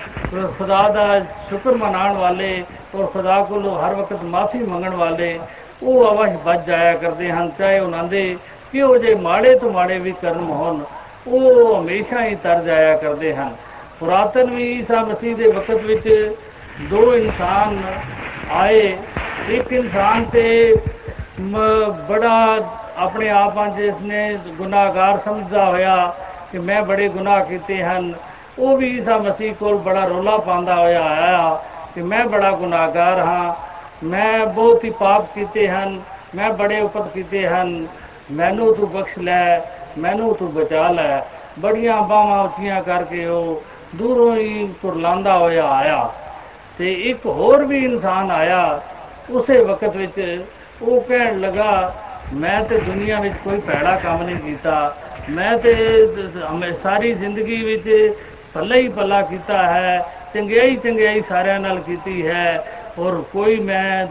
ਖੁਦਾ 0.58 0.88
ਦਾ 0.88 1.20
ਸ਼ੁਕਰ 1.20 1.70
ਮਨਾਉਣ 1.70 2.16
ਵਾਲੇ 2.16 2.64
ਔਰ 2.94 3.06
ਖੁਦਾ 3.06 3.42
ਕੋਲੋਂ 3.44 3.78
ਹਰ 3.78 3.94
ਵਕਤ 3.94 4.22
ਮਾਫੀ 4.22 4.58
ਮੰਗਣ 4.58 4.94
ਵਾਲੇ 4.94 5.40
ਉਹ 5.82 6.10
ਅਵਸ਼ 6.10 6.32
ਬਚ 6.32 6.66
ਜਾਇਆ 6.66 6.94
ਕਰਦੇ 6.94 7.30
ਹਨ, 7.32 7.50
ਚਾਹੇ 7.58 7.78
ਉਹਨਾਂ 7.80 8.04
ਦੇ 8.04 8.36
ਕਿਹੋ 8.72 8.96
ਜਿਹੇ 8.96 9.14
ਮਾੜੇ 9.14 9.54
ਤੋਂ 9.54 9.72
ਮਾੜੇ 9.72 9.98
ਵੀ 9.98 10.12
ਕਰਮ 10.22 10.50
ਹੋਣ, 10.50 10.84
ਉਹ 11.26 11.80
ਹਮੇਸ਼ਾ 11.80 12.24
ਹੀ 12.24 12.34
ਤਰ 12.34 12.62
ਜਾਇਆ 12.62 12.96
ਕਰਦੇ 12.96 13.34
ਹਨ। 13.34 13.56
ਪੁਰਾਤਨ 14.00 14.50
ਵੀ 14.50 14.78
ਈਸਾ 14.78 15.02
ਮਸੀਹ 15.02 15.36
ਦੇ 15.36 15.48
ਵਕਤ 15.48 15.70
ਵਿੱਚ 15.70 16.34
ਦੋ 16.80 17.14
ਇਨਸਾਨ 17.14 17.82
ਆਏ, 18.50 18.96
ਇੱਕ 19.48 19.72
ਇਨਸਾਨ 19.72 20.24
ਤੇ 20.24 20.74
ਮ- 21.40 21.90
ਬੜਾ 22.08 22.58
ਆਪਣੇ 22.98 23.28
ਆਪਾਂ 23.28 23.68
ਜਿਸ 23.68 23.94
ਨੇ 24.02 24.38
ਗੁਨਾਹਗਾਰ 24.48 25.18
ਸਮਝਦਾ 25.24 25.64
ਹੋਇਆ 25.64 26.14
ਕਿ 26.52 26.58
ਮੈਂ 26.58 26.82
ਬੜੇ 26.82 27.08
ਗੁਨਾਹ 27.08 27.44
ਕੀਤੇ 27.44 27.82
ਹਨ। 27.82 28.14
ਉਹ 28.58 28.76
ਵੀ 28.76 28.98
ਈਸਾ 28.98 29.18
ਮਸੀਹ 29.18 29.54
ਕੋਲ 29.54 29.76
ਬੜਾ 29.76 30.04
ਰੋਲਾ 30.04 30.36
ਪਾਉਂਦਾ 30.36 30.74
ਹੋਇਆ 30.74 31.02
ਆਇਆ 31.02 31.62
ਕਿ 31.94 32.02
ਮੈਂ 32.02 32.26
ਬੜਾ 32.26 32.50
ਗੁਨਾਹਗਾਰ 32.50 33.18
ਹਾਂ। 33.18 33.54
ਮੈਂ 34.04 34.46
ਬਹੁਤ 34.46 34.84
ਹੀ 34.84 34.90
ਪਾਪ 34.90 35.34
ਕੀਤੇ 35.34 35.68
ਹਨ। 35.68 36.00
ਮੈਂ 36.34 36.50
ਬੜੇ 36.50 36.80
ਉਪਤ 36.80 37.08
ਕੀਤੇ 37.08 37.48
ਹਨ। 37.48 37.86
ਮੈਨੂੰ 38.32 38.74
ਤੂੰ 38.76 38.90
ਬਖਸ਼ 38.90 39.18
ਲੈ, 39.18 39.60
ਮੈਨੂੰ 39.98 40.34
ਤੂੰ 40.34 40.54
ਬਚਾ 40.54 40.88
ਲੈ। 40.88 41.20
ਬੜੀਆਂ 41.58 42.02
ਬਾਹਾਂ 42.02 42.44
ਉੱਚੀਆਂ 42.44 42.82
ਕਰਕੇ 42.82 43.26
ਉਹ 43.26 43.62
ਦੂਰੋਂ 43.94 44.36
ਹੀ 44.36 44.74
ਕੁਰਲਾਉਂਦਾ 44.82 45.38
ਹੋਇਆ 45.38 45.66
ਆਇਆ। 45.66 46.10
ਤੇ 46.78 46.92
ਇੱਕ 46.92 47.26
ਹੋਰ 47.26 47.64
ਵੀ 47.64 47.84
ਇਨਸਾਨ 47.84 48.30
ਆਇਆ, 48.30 48.80
ਉਸੇ 49.30 49.64
ਵਕਤ 49.64 49.96
ਵਿੱਚ 49.96 50.44
ਉਹ 50.82 51.00
ਕਹਿਣ 51.00 51.40
ਲੱਗਾ 51.40 51.94
ਮੈਂ 52.32 52.64
ਤੇ 52.64 52.78
ਦੁਨੀਆ 52.78 53.20
ਵਿੱਚ 53.20 53.34
ਕੋਈ 53.44 53.60
ਭੈੜਾ 53.60 53.96
ਕੰਮ 53.96 54.22
ਨਹੀਂ 54.22 54.36
ਕੀਤਾ। 54.36 54.96
ਮੈਂ 55.30 55.58
ਤੇ 55.58 55.74
ਹਮੇ- 56.50 56.74
ਸਾਰੀ 56.82 57.12
ਜ਼ਿੰਦਗੀ 57.12 57.64
ਵਿੱਚ 57.64 58.14
ਭਲਾ 58.54 58.76
ਹੀ 58.76 58.88
ਭਲਾ 58.88 59.22
ਕੀਤਾ 59.22 59.74
ਹੈ 59.74 60.06
ਚੰਗਿਆਈ 60.34 60.76
ਚੰਗਿਆਈ 60.76 61.22
ਸਾਰਿਆਂ 61.28 61.60
ਨਾਲ 61.60 61.80
ਕੀਤੀ 61.80 62.26
ਹੈ। 62.26 62.64
ਔਰ 62.98 63.24
ਕੋਈ 63.32 63.60
ਮੈਂ 63.60 64.06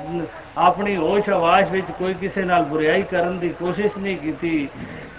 ਆਪਣੀ 0.57 0.95
ਹੋਸ਼ 0.95 1.29
ਆਵਾਜ਼ 1.29 1.71
ਵਿੱਚ 1.71 1.88
ਕੋਈ 2.00 2.13
ਕਿਸੇ 2.13 2.44
ਨਾਲ 2.44 2.63
ਬੁਰਾਈ 2.63 3.01
ਕਰਨ 3.01 3.39
ਦੀ 3.39 3.50
ਕੋਸ਼ਿਸ਼ 3.50 3.97
ਨਹੀਂ 3.97 4.18
ਕੀਤੀ। 4.18 4.68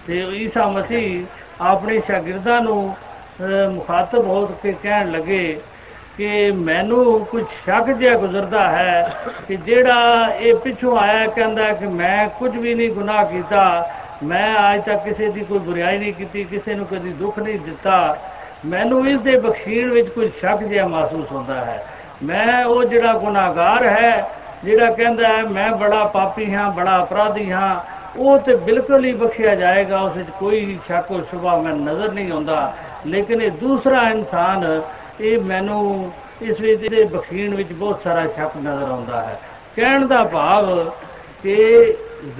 ਤੇ 0.07 0.19
ਈਸਾ 0.19 0.69
ਮਸੀਹ 0.69 1.25
ਆਪਣੇ 1.61 2.01
ਸ਼ਾਗਿਰਦਾਂ 2.01 2.61
ਨੂੰ 2.61 2.97
ਅਹ, 3.41 3.71
ਮੁਖਾਤਬ 3.71 4.19
ਹੋ 4.19 4.47
ਕੇ 4.47 4.75
ਕਹਿਣ 4.83 5.11
ਲੱਗੇ 5.11 5.61
ਕਿ 6.19 6.51
ਮੈਨੂੰ 6.51 7.25
ਕੁਝ 7.25 7.45
ਸ਼ੱਕ 7.65 7.91
ਜਿਹਾ 7.91 8.17
ਗੁਜ਼ਰਦਾ 8.17 8.69
ਹੈ 8.69 9.17
ਕਿ 9.49 9.57
ਜਿਹੜਾ 9.57 10.33
ਇਹ 10.41 10.55
ਪਿੱਛੋਂ 10.55 10.99
ਆਇਆ 10.99 11.27
ਕਹਿੰਦਾ 11.27 11.73
ਕਿ 11.73 11.87
ਮੈਂ 11.87 12.29
ਕੁਝ 12.29 12.57
ਵੀ 12.57 12.75
ਨਹੀਂ 12.75 12.91
ਗੁਨਾਹ 12.91 13.25
ਕੀਤਾ। 13.25 13.91
ਮੈਂ 14.23 14.75
ਅੱਜ 14.75 14.83
ਤੱਕ 14.83 15.05
ਕਿਸੇ 15.05 15.29
ਦੀ 15.29 15.41
ਕੋਈ 15.41 15.59
ਬੁਰਾਈ 15.59 15.99
ਨਹੀਂ 15.99 16.13
ਕੀਤੀ, 16.13 16.45
ਕਿਸੇ 16.45 16.75
ਨੂੰ 16.75 16.87
ਕਦੀ 16.87 17.13
ਦੁੱਖ 17.13 17.39
ਨਹੀਂ 17.39 17.59
ਦਿੱਤਾ। 17.59 18.19
ਮੈਨੂੰ 18.67 19.09
ਇਸ 19.09 19.21
ਦੇ 19.21 19.39
ਬਖਸ਼ੀਣ 19.39 19.91
ਵਿੱਚ 19.91 20.09
ਕੁਝ 20.09 20.31
ਸ਼ੱਕ 20.41 20.63
ਜਿਹਾ 20.63 20.87
ਮਹਿਸੂਸ 20.87 21.33
ਹੁੰਦਾ 21.33 21.55
ਹੈ। 21.55 21.85
ਮੈਂ 22.23 22.65
ਉਹ 22.65 22.85
ਜਿਹੜਾ 22.85 23.13
ਗੁਨਾਹਗਾਰ 23.13 23.85
ਹੈ, 23.85 24.29
ਜਿਹੜਾ 24.65 24.91
ਕਹਿੰਦਾ 24.91 25.29
ਹੈ, 25.29 25.43
ਮੈਂ 25.43 25.71
ਬੜਾ 25.71 26.05
ਪਾਪੀ 26.05 26.55
ਹਾਂ, 26.55 26.71
ਬੜਾ 26.71 27.03
ਅਪਰਾਧੀ 27.03 27.53
ਹਾਂ, 27.53 27.81
ਉਹ 28.17 28.39
ਤੇ 28.39 28.57
ਬਿਲਕੁਲ 28.57 29.05
ਹੀ 29.05 29.13
ਬਖਸ਼ਿਆ 29.13 29.55
ਜਾਏਗਾ। 29.55 30.01
ਉਸ 30.01 30.17
ਵਿੱਚ 30.17 30.29
ਕੋਈ 30.41 30.79
ਸ਼ੱਕ 30.87 31.13
ਔਰ 31.13 31.23
ਸ਼ੁਬਾ 31.23 31.57
ਮੈਨੂੰ 31.57 31.85
ਨਜ਼ਰ 31.85 32.13
ਨਹੀਂ 32.13 32.33
ਆਉਂਦਾ। 32.33 32.73
ਲੇਕਿਨ 33.07 33.43
ਇਹ 33.43 33.51
ਦੂਸਰਾ 33.51 34.03
ਇਨਸਾਨ 34.03 34.83
ਇਹ 35.21 35.39
ਮੈਨੂੰ 35.39 36.13
ਇਸ 36.43 36.61
ਵਿੱਚ 36.61 36.89
ਦੇ 36.89 37.05
ਬਖਸ਼ੀਣ 37.05 37.55
ਵਿੱਚ 37.55 37.73
ਬਹੁਤ 37.73 38.01
ਸਾਰਾ 38.05 38.27
ਸ਼ੱਕ 38.27 38.57
ਨਜ਼ਰ 38.57 38.91
ਆਉਂਦਾ 38.91 39.23
ਹੈ। 39.23 39.41
ਕਹਿਣ 39.77 40.07
ਦਾ 40.07 40.25
ਭਾਵ 40.25 40.91
ਕਿ 41.43 41.77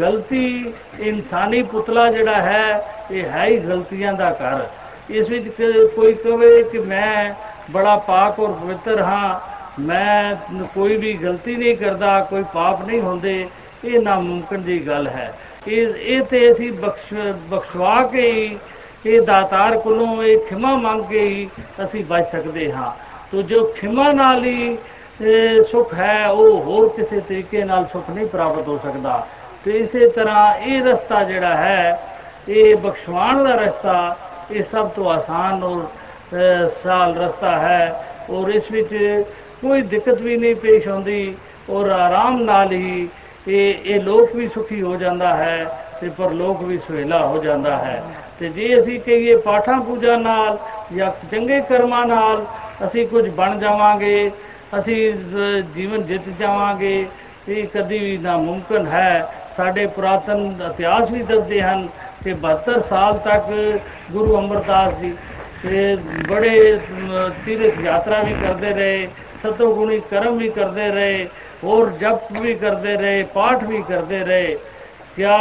ਗਲਤੀ 0.01 0.73
ਇਨਸਾਨੀ 1.01 1.63
ਪੁਤਲਾ 1.63 2.13
ਜਿਹੜਾ 2.13 2.43
ਹੈ, 2.43 2.89
ਇਹ 3.11 3.25
ਹੈ 3.25 3.47
ਹੀ 3.47 3.57
ਗਲਤੀਆਂ 3.57 4.13
ਦਾ 4.13 4.31
ਘਰ। 4.31 4.67
ਇਸ 5.11 5.29
ਵਿੱਚ 5.29 5.49
ਕ- 5.49 5.91
ਕੋਈ 5.97 6.15
ਕਵੇ 6.15 6.63
ਕਿ 6.63 6.79
ਮੈਂ 6.79 7.35
ਬੜਾ 7.71 7.97
ਪਾਕ 7.97 8.41
ਔਰ 8.41 8.53
ਪਵਿੱਤਰ 8.53 9.03
ਹਾਂ, 9.03 9.41
ਮੈਂ 9.83 10.37
ਨ- 10.55 10.67
ਕੋਈ 10.75 10.97
ਵੀ 10.97 11.13
ਗਲਤੀ 11.13 11.57
ਨਹੀਂ 11.57 11.77
ਕਰਦਾ, 11.77 12.21
ਕੋਈ 12.21 12.45
ਪਾਪ 12.55 12.87
ਨਹੀਂ 12.87 13.01
ਹੁੰਦੇ, 13.01 13.49
ਇਹ 13.85 14.01
ਨਾਮੁਮਕਿਨ 14.01 14.63
ਦੀ 14.63 14.87
ਗੱਲ 14.87 15.07
ਹੈ। 15.07 15.39
ਇਹ 15.69 15.95
ਇਹ 15.97 16.23
ਤੇ 16.23 16.53
ਅਸੀਂ 16.53 16.73
ਬਖਸ਼, 16.73 17.15
ਬਖਸ਼ਵਾ 17.35 18.03
ਕੇ 18.03 18.33
ਹੀ 18.33 18.59
ਇਹ 19.07 19.21
ਦਾਤਾਰ 19.23 19.79
ਕੋਲੋਂ 19.79 20.23
ਇਹ 20.23 20.39
ਖਿਮਾ 20.39 20.75
ਮੰਗ 20.75 21.05
ਕੇ 21.05 21.21
ਹੀ 21.21 21.49
ਅਸੀਂ 21.85 22.05
ਬਚ 22.05 22.25
ਸਕਦੇ 22.33 22.73
ਹਾਂ। 22.73 22.93
ਤੋ 23.33 23.43
ਜੋ 23.43 23.65
ਖਿਮਾ 23.65 24.13
ਨਾਲ 24.13 24.45
ਹੀ 24.45 24.79
ਇਹ 25.23 25.63
ਸੁੱਖ 25.63 25.95
ਹੈ 25.95 26.29
ਉਹ 26.29 26.63
ਹੋਰ 26.63 26.89
ਕਿਸੇ 26.89 27.21
ਤਰੀਕੇ 27.21 27.65
ਨਾਲ 27.65 27.87
ਸੁੱਖ 27.93 28.11
ਨਹੀਂ 28.11 28.27
ਪ੍ਰਾਪਤ 28.27 28.69
ਹੋ 28.69 28.81
ਸਕਦਾ। 28.83 29.27
ਤੇ 29.65 29.71
ਇਸੇ 29.71 30.09
ਤਰ੍ਹਾਂ 30.09 30.55
ਇਹ 30.55 30.83
ਰਸਤਾ 30.83 31.25
ਜਿਹੜਾ 31.25 31.57
ਹੈ 31.57 32.01
ਇਹ 32.49 32.77
ਬਖਸ਼ਵਾਣ 32.77 33.45
ਦਾ 33.45 33.55
ਰਸਤਾ 33.55 34.17
ਇਹ 34.51 34.63
ਸਭ 34.73 34.89
ਤੋਂ 34.89 35.11
ਆਸਾਨ 35.11 35.63
ਔਰ 35.63 35.83
ਅਹ, 35.83 36.69
ਸਾਲ 36.85 37.15
ਰਸਤਾ 37.17 37.59
ਹੈ। 37.59 38.07
ਔਰ 38.31 38.49
ਇਸ 38.49 38.71
ਵਿੱਚ 38.71 39.25
ਕੋਈ 39.63 39.83
ਦਿੱਕਤ 39.83 40.21
ਵੀ 40.21 40.37
ਨਹੀਂ 40.37 40.55
ਪੇਸ਼ 40.55 40.89
ਆਉਂਦੀ 40.89 41.35
ਔਰ 41.71 41.91
ਆਰਾਮ 41.91 42.43
ਨਾਲ 42.43 42.73
ਹੀ 42.73 43.09
ਇਹ 43.49 43.75
ਇਹ 43.85 44.01
ਲੋਕ 44.01 44.37
ਵੀ 44.37 44.49
ਸੁਖੀ 44.49 44.83
ਹੋ 44.83 44.97
ਜਾਂਦਾ 44.97 45.37
ਹੈ 45.37 45.79
ਤੇ 46.01 46.09
ਪਰਲੋਕ 46.09 46.63
ਵੀ 46.63 46.79
ਸੁਹੇਲਾ 46.79 47.27
ਹੋ 47.27 47.39
ਜਾਂਦਾ 47.39 47.77
ਹੈ। 47.77 48.03
ਤੇ 48.43 48.49
ਜੇ 48.49 48.81
ਅਸੀਂ 48.81 49.01
ਕਹੀਏ 49.01 49.37
ਪਾਠਾਂ 49.37 49.81
ਪੂਜਾ 49.81 50.17
ਨਾਲ 50.17 50.59
ਜਾਂ 50.97 51.11
ਚੰਗੇ 51.31 51.61
ਕਰਮਾਂ 51.61 52.07
ਨਾਲ 52.07 52.47
ਅਸੀਂ 52.85 53.07
ਕੁਝ 53.09 53.29
ਬਣ 53.31 53.59
ਜਾਵਾਂਗੇ 53.59 54.31
ਅਸੀਂ 54.79 55.15
ਜ਼- 55.15 55.63
ਜੀਵਨ 55.75 56.03
ਜਿੱਤ 56.03 56.23
ਜਾਵਾਂਗੇ 56.41 57.07
ਇਹ 57.49 57.67
ਕਦੀ 57.75 57.99
ਵੀ 57.99 58.19
ਨਾਮੁਮਕਿਨ 58.19 58.87
ਹੈ। 58.87 59.29
ਸਾਡੇ 59.57 59.87
ਪੁਰਾਤਨ 59.87 60.63
ਇਤਿਹਾਸ 60.71 61.11
ਵੀ 61.11 61.23
ਦੱਸਦੇ 61.23 61.63
ਹਨ 61.63 61.89
ਕਿ 62.25 62.33
72 62.33 62.81
ਸਾਲ 62.91 63.19
ਤੱਕ 63.19 63.79
ਗੁਰੂ 64.13 64.39
ਅਮਰਦਾਸ 64.39 64.95
ਜੀ 64.95 65.15
ਤੇ 65.63 65.97
ਬੜੇ 66.29 66.77
ਅਮ, 66.77 67.31
ਤੀਰਥ 67.47 67.81
ਯਾਤਰਾ 67.81 68.23
ਵੀ 68.23 68.35
ਕਰਦੇ 68.43 68.71
ਰਹੇ 68.71 69.09
ਸਤੋ 69.43 69.75
ਗੁਣੀ 69.75 70.01
ਕਰਮ 70.11 70.37
ਵੀ 70.39 70.49
ਕਰਦੇ 70.49 70.89
ਰਹੇ 70.89 71.29
ਹੋਰ 71.65 71.91
ਜਪ 71.91 72.33
ਵੀ 72.33 72.55
ਕਰਦੇ 72.55 72.97
ਰਹੇ 72.97 73.23
ਪਾਠ 73.23 73.65
ਵੀ 73.65 73.83
ਕਰਦੇ 73.89 74.19
ਰਹੇ। 74.19 74.59
ਕਿਆ 75.17 75.37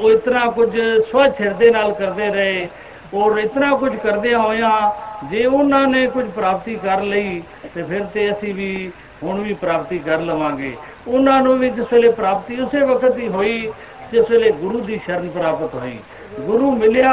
ਉਹ 0.00 0.10
ਇਤਨਾ 0.10 0.44
ਕੁਝ 0.50 0.70
ਸਵੱਛ 1.10 1.40
ਹਿਰਦੇ 1.40 1.70
ਨਾਲ 1.70 1.92
ਕਰਦੇ 1.92 2.28
ਰਹੇ 2.30 2.68
ਔਰ 3.14 3.38
ਇਤਨਾ 3.38 3.74
ਕੁਝ 3.76 3.94
ਕਰਦਿਆਂ 3.96 4.38
ਹੋਇਆਂ 4.38 4.90
ਜੇ 5.30 5.44
ਉਹਨਾਂ 5.46 5.86
ਨੇ 5.88 6.06
ਕੁਝ 6.06 6.24
ਪ੍ਰਾਪਤੀ 6.30 6.74
ਕਰ 6.74 7.00
ਲਈ 7.02 7.42
ਤੇ 7.74 7.82
ਫਿਰ 7.82 8.04
ਤੇ 8.04 8.30
ਅਸੀਂ 8.32 8.54
ਵੀ 8.54 8.90
ਹੁਣ 9.22 9.40
ਵੀ 9.40 9.52
ਪ੍ਰਾਪਤੀ 9.54 9.98
ਕਰ 9.98 10.20
ਲਵਾਂਗੇ। 10.20 10.72
ਉਹਨਾਂ 11.08 11.40
ਨੂੰ 11.42 11.58
ਵੀ 11.58 11.70
ਜਿਸ 11.70 11.92
ਵੇਲੇ 11.92 12.10
ਪ੍ਰਾਪਤੀ 12.12 12.60
ਉਸੇ 12.60 12.80
ਵਕਤ 12.80 13.18
ਹੀ 13.18 13.28
ਹੋਈ 13.28 13.72
ਜਿਸ 14.12 14.30
ਵੇਲੇ 14.30 14.50
ਗੁਰੂ 14.52 14.80
ਦੀ 14.80 15.00
ਸ਼ਰਨ 15.04 15.28
ਪ੍ਰਾਪਤ 15.28 15.74
ਹੋਈ। 15.74 15.98
ਗੁਰੂ 16.40 16.70
ਮਿਲਿਆ 16.70 17.12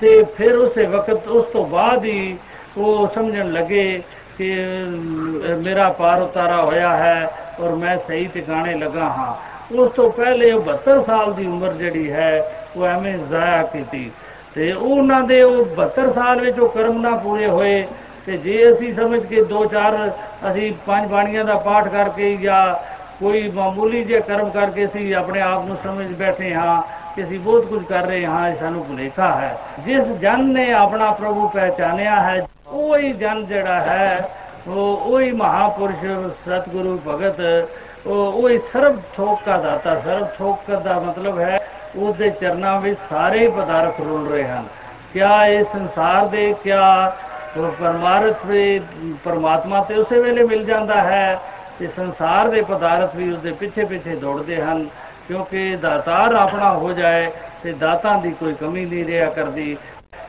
ਤੇ 0.00 0.22
ਫਿਰ 0.36 0.56
ਉਸੇ 0.56 0.86
ਵਕਤ 0.86 1.28
ਉਸ 1.28 1.46
ਤੋਂ 1.46 1.64
ਬਾਅਦ 1.66 2.04
ਹੀ 2.04 2.36
ਉਹ 2.78 3.06
ਸਮਝਣ 3.14 3.52
ਲੱਗੇ 3.52 4.02
ਕਿ 4.38 4.52
ਅਮ, 4.54 5.62
ਮੇਰਾ 5.64 5.88
ਪਾਰ 5.92 6.22
ਉਤਾਰਾ 6.22 6.62
ਹੋਇਆ 6.62 6.96
ਹੈ 6.96 7.30
ਔਰ 7.60 7.74
ਮੈਂ 7.74 7.96
ਸਹੀ 8.08 8.26
ਟਿਕਾਣੇ 8.34 8.74
ਲੱਗਾ 8.74 9.08
ਹਾਂ। 9.08 9.34
ਉਸ 9.78 9.92
ਤੋਂ 9.92 10.10
ਪਹਿਲੇ 10.10 10.52
ਉਹ 10.52 10.62
72 10.62 11.02
ਸਾਲ 11.02 11.34
ਦੀ 11.34 11.46
ਉਮਰ 11.46 11.72
ਜਿਹੜੀ 11.72 12.12
ਹੈ, 12.12 12.54
ਉਹ 12.76 12.86
ਐਵੇਂ 12.86 13.18
ਜ਼ਾਇਆ 13.18 13.62
ਕੀਤੀ। 13.62 14.10
ਤੇ 14.54 14.72
ਉਹਨਾਂ 14.72 15.20
ਦੇ 15.20 15.42
ਉਹ 15.42 15.64
72 15.64 16.12
ਸਾਲ 16.12 16.40
ਵਿੱਚ 16.40 16.58
ਉਹ 16.58 16.68
ਕਰਮ 16.68 17.00
ਨਾ 17.00 17.10
ਪੂਰੇ 17.16 17.46
ਹੋਏ। 17.46 17.86
ਤੇ 18.26 18.36
ਜੇ 18.36 18.72
ਅਸੀਂ 18.72 18.94
ਸਮਝ 18.94 19.26
ਕੇ 19.26 19.42
ਦੋ 19.42 19.64
ਚਾਰ 19.64 20.12
ਅਸੀਂ 20.50 20.72
ਪੰਜ 20.86 21.08
ਬਾਣੀਆਂ 21.08 21.44
ਦਾ 21.44 21.54
ਪਾਠ 21.54 21.88
ਕਰਕੇ 21.88 22.36
ਜਾਂ 22.36 22.74
ਕੋਈ 23.20 23.50
ਮਾਮੂਲੀ 23.50 24.04
ਜਿਹੇ 24.04 24.20
ਕਰਮ 24.20 24.50
ਕਰਕੇ 24.50 24.84
ਅਸੀਂ 24.84 25.14
ਆਪਣੇ 25.14 25.40
ਆਪ 25.40 25.66
ਨੂੰ 25.66 25.76
ਸਮਝ 25.84 26.06
ਬੈਠੇ 26.06 26.54
ਹਾਂ 26.54 26.82
ਕਿ 27.16 27.24
ਅਸੀਂ 27.24 27.40
ਬਹੁਤ 27.40 27.66
ਕੁਝ 27.66 27.84
ਕਰ 27.84 28.02
ਰਹੇ 28.06 28.26
ਹਾਂ, 28.26 28.48
ਇਹ 28.48 28.56
ਸਾਨੂੰ 28.56 28.84
ਭੁਲੇਖਾ 28.84 29.32
ਹੈ। 29.32 29.58
ਜਿਸ 29.86 30.04
ਜਨ 30.04 30.44
ਨੇ 30.44 30.72
ਆਪਣਾ 30.72 31.10
ਪ੍ਰਭੂ 31.10 31.48
ਪਹਿਚਾਨਿਆ 31.48 32.20
ਹੈ, 32.22 32.48
ਉਹ 32.66 32.98
ਹੀ 32.98 33.12
ਜਨ 33.12 33.46
ਜਿਹੜਾ 33.46 33.80
ਹੈ, 33.80 34.28
ਉਹ 34.68 35.02
ਉਹੀ 35.06 35.30
ਮਹਾਪੁਰਸ਼ 35.30 36.04
ਸਤਿਗੁਰੂ 36.48 37.00
ਭਗਤ 37.08 37.68
ਉਹ 38.06 38.32
ਉਹੀ 38.32 38.58
ਸਰਬ 38.58 39.00
ਥੋਕ 39.16 39.38
ਦਾ 39.46 39.56
ਦਾਤਾ, 39.56 40.00
ਸਰਬ 40.00 40.26
ਥੋਕ 40.38 40.70
ਦਾ 40.70 41.00
ਮਤਲਬ 41.00 41.38
ਹੈ, 41.38 41.58
ਉਹਦੇ 41.96 42.30
ਚਰਨਾਂ 42.30 42.80
ਵਿੱਚ 42.80 42.98
ਸਾਰੇ 43.10 43.48
ਪਦਾਰਥ 43.48 44.00
ਰੁਲ 44.00 44.28
ਰਹੇ 44.28 44.48
ਹਨ। 44.48 44.64
ਕਿਆ 45.12 45.46
ਇਹ 45.46 45.64
ਸੰਸਾਰ 45.72 46.26
ਦੇ, 46.26 46.54
ਕਿਆ 46.64 47.16
ਉਹ 47.56 47.72
ਪਰਮਾਰਥ 47.72 48.46
ਦੇ, 48.46 48.80
ਪਰਮਾਤਮਾ 49.24 49.80
ਤੇ 49.80 49.94
ਉਸੇ 49.94 50.20
ਵੇਲੇ 50.20 50.42
ਮਿਲ 50.42 50.64
ਜਾਂਦਾ 50.64 51.02
ਹੈ 51.02 51.40
ਤੇ 51.78 51.88
ਸੰਸਾਰ 51.96 52.48
ਦੇ 52.48 52.62
ਪਦਾਰਥ 52.62 53.16
ਵੀ 53.16 53.32
ਉਸਦੇ 53.32 53.52
ਪਿੱਛੇ 53.52 53.84
ਪਿੱਛੇ 53.84 54.16
ਦੌੜਦੇ 54.16 54.62
ਹਨ, 54.62 54.86
ਕਿਉਂਕਿ 55.28 55.76
ਦਾਤਾਰ 55.76 56.34
ਆਪਣਾ 56.34 56.72
ਹੋ 56.72 56.92
ਜਾਏ 56.92 57.30
ਤੇ 57.62 57.72
ਦਾਤਾਂ 57.72 58.18
ਦੀ 58.18 58.30
ਕੋਈ 58.30 58.54
ਕਮੀ 58.54 58.84
ਨਹੀਂ 58.84 59.04
ਰਿਹਾ 59.04 59.30
ਕਰਦੀ, 59.30 59.76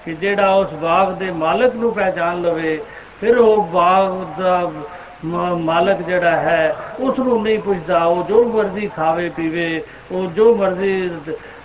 ਕਿ 0.05 0.13
ਜਿਹੜਾ 0.13 0.53
ਉਸ 0.53 0.73
ਬਾਗ 0.73 1.11
ਦੇ 1.11 1.31
ਮਾਲਕ 1.31 1.75
ਨੂੰ 1.75 1.93
ਪਹਿਚਾਨ 1.93 2.41
ਲਵੇ, 2.41 2.81
ਫਿਰ 3.21 3.37
ਉਹ 3.37 3.63
ਬਾਗ 3.63 4.41
ਦਾ 4.41 4.59
ਮ- 4.59 4.83
ਮਾਲਕ 5.25 6.01
ਜਿਹੜਾ 6.01 6.35
ਹੈ 6.35 6.75
ਉਸ 6.99 7.19
ਨੂੰ 7.19 7.41
ਨਹੀਂ 7.43 7.59
ਪੁੱਛਦਾ, 7.59 8.03
ਉਹ 8.05 8.23
ਜੋ 8.23 8.43
ਮਰਜ਼ੀ 8.45 8.87
ਖਾਵੇ, 8.95 9.29
ਪੀਵੇ, 9.29 9.81
ਉਹ 10.11 10.27
ਜੋ 10.27 10.53
ਮਰਜ਼ੀ 10.55 11.09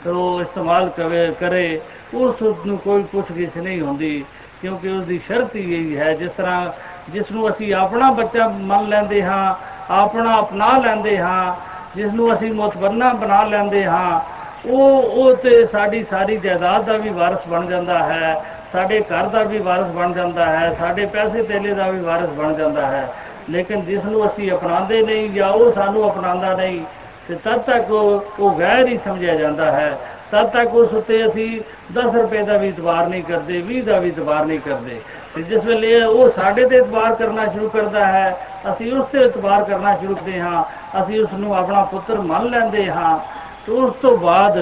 ਉਹ 0.07 0.41
ਇਸਤੇਮਾਲ 0.41 0.89
ਕਰੇ 0.97 1.27
ਕਰੇ 1.41 1.81
ਉਸ 2.15 2.43
ਨੂੰ 2.67 2.77
ਕੋਈ 2.79 3.03
ਪੁੱਛਗਿੱਛ 3.03 3.57
ਨਹੀਂ 3.57 3.81
ਹੁੰਦੀ, 3.81 4.25
ਕਿਉਂਕਿ 4.61 4.89
ਉਸ 4.89 5.05
ਦੀ 5.05 5.21
ਸ਼ਰਤ 5.27 5.55
ਹੀ 5.57 5.63
ਇਹੀ 5.75 5.97
ਹੈ, 5.97 6.13
ਜਿਸ 6.15 6.31
ਤਰ੍ਹਾਂ 6.37 6.71
ਜਿਸ 7.13 7.31
ਨੂੰ 7.33 7.49
ਅਸੀਂ 7.51 7.75
ਆਪਣਾ 7.75 8.11
ਬੱਚਾ 8.13 8.49
ਮੰਨ 8.49 8.89
ਲੈਂਦੇ 8.89 9.23
ਹਾਂ, 9.23 9.55
ਆਪਣਾ 9.93 10.39
ਅਪਣਾ 10.41 10.77
ਲੈਂਦੇ 10.79 11.19
ਹਾਂ 11.19 11.55
ਜਿਸ 11.97 12.13
ਨੂੰ 12.13 12.33
ਅਸੀਂ 12.35 12.53
ਮੁਤਬੰਨਾ 12.55 13.13
ਬਣਾ 13.15 13.43
ਲੈਂਦੇ 13.45 13.85
ਹਾਂ, 13.85 14.21
ਉਹ 14.67 15.03
ਉਹ 15.03 15.35
ਤੇ 15.37 15.65
ਸਾਡੀ 15.67 16.05
ਸਾਰੀ 16.11 16.37
ਜਾਇਦਾਦ 16.37 16.85
ਦਾ 16.85 16.97
ਵੀ 16.97 17.11
ਵਾਰਸ 17.11 17.47
ਬਣ 17.49 17.67
ਜਾਂਦਾ 17.67 18.03
ਹੈ, 18.03 18.35
ਸਾਡੇ 18.73 19.01
ਘਰ 19.11 19.27
ਦਾ 19.27 19.43
ਵੀ 19.43 19.59
ਵਾਰਸ 19.59 19.93
ਬਣ 19.95 20.13
ਜਾਂਦਾ 20.13 20.47
ਹੈ, 20.47 20.75
ਸਾਡੇ 20.79 21.07
ਪੈਸੇ 21.07 21.43
ਤੇਲੇ 21.43 21.75
ਦਾ 21.75 21.91
ਵੀ 21.91 22.01
ਵਾਰਸ 22.01 22.31
ਬਣ 22.39 22.55
ਜਾਂਦਾ 22.55 22.87
ਹੈ। 22.87 23.09
ਲੇਕਿਨ 23.51 23.85
ਜਿਸ 23.85 24.05
ਨੂੰ 24.05 24.27
ਅਸੀਂ 24.27 24.53
ਅਪਣਾਉਂਦੇ 24.53 25.03
ਨਹੀਂ 25.03 25.31
ਜਾਂ 25.31 25.49
ਉਹ 25.49 25.73
ਸਾਨੂੰ 25.73 26.11
ਅਪਣਾਉਂਦਾ 26.11 26.53
ਨਹੀਂ, 26.57 26.85
ਤੇ 27.29 27.35
ਤਦ 27.35 27.59
ਤੱਕ 27.59 27.91
ਉਹ 27.91 28.25
ਉਹ 28.41 28.59
ਗੈਰ 28.59 28.87
ਹੀ 28.87 28.99
ਸਮਝਿਆ 29.05 29.35
ਜਾਂਦਾ 29.35 29.71
ਹੈ। 29.73 29.99
ਤਦ 30.33 30.49
ਤੱਕ 30.49 30.75
ਉਸ 30.75 30.93
ਉੱਤੇ 30.93 31.27
ਅਸੀਂ 31.27 31.61
10 31.93 32.15
ਰੁਪਏ 32.15 32.43
ਦਾ 32.43 32.57
ਵੀ 32.57 32.69
ਇਤਬਾਰ 32.69 33.07
ਨਹੀਂ 33.09 33.23
ਕਰਦੇ 33.23 33.63
20 33.63 33.81
ਦਾ 33.81 33.99
ਵੀ 33.99 34.09
ਇਤਬਾਰ 34.09 34.45
ਨਹੀਂ 34.45 34.61
ਕਰਦੇ। 34.61 35.01
ਤੇ 35.35 35.43
ਜਿਸ 35.43 35.65
ਵੇਲੇ 35.65 36.03
ਉਹ 36.03 36.29
ਸਾਡੇ 36.31 36.65
ਤੇ 36.69 36.77
ਇਤਬਾਰ 36.77 37.15
ਕਰਨਾ 37.15 37.47
ਸ਼ੁਰੂ 37.47 37.69
ਕਰਦਾ 37.69 38.07
ਹੈ, 38.07 38.37
ਅਸੀਂ 38.73 38.93
ਉਸ 38.93 39.07
ਤੇ 39.13 39.21
ਇਤਬਾਰ 39.21 39.65
ਕਰਨਾ 39.65 39.97
ਸ਼ੁਰੂ 39.97 40.15
ਕਰਦੇ 40.15 40.41
ਹਾਂ, 40.41 40.65
ਅਸੀਂ 41.03 41.21
ਉਸ 41.21 41.33
ਨੂੰ 41.33 41.57
ਆਪਣਾ 41.57 41.83
ਪੁੱਤਰ 41.85 42.21
ਮੰਨ 42.21 42.51
ਲੈਂਦੇ 42.51 42.91
ਹਾਂ, 42.91 43.19
ਤੇ 43.67 43.73
ਉਸ 43.73 43.95
ਤੋਂ 44.03 44.17
ਬਾਅਦ 44.19 44.59